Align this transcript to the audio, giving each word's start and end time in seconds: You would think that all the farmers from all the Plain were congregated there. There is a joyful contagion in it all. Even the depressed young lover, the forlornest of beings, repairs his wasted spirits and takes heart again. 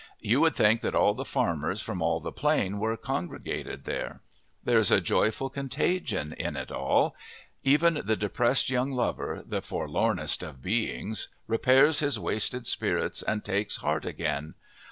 You 0.19 0.39
would 0.41 0.55
think 0.55 0.81
that 0.81 0.95
all 0.95 1.13
the 1.13 1.23
farmers 1.23 1.79
from 1.83 2.01
all 2.01 2.19
the 2.19 2.31
Plain 2.31 2.79
were 2.79 2.97
congregated 2.97 3.83
there. 3.83 4.21
There 4.63 4.79
is 4.79 4.89
a 4.89 4.99
joyful 4.99 5.51
contagion 5.51 6.33
in 6.33 6.55
it 6.57 6.71
all. 6.71 7.15
Even 7.63 8.01
the 8.03 8.15
depressed 8.15 8.71
young 8.71 8.93
lover, 8.93 9.43
the 9.45 9.61
forlornest 9.61 10.41
of 10.41 10.59
beings, 10.63 11.27
repairs 11.45 11.99
his 11.99 12.17
wasted 12.17 12.65
spirits 12.65 13.21
and 13.21 13.45
takes 13.45 13.75
heart 13.77 14.07
again. 14.07 14.55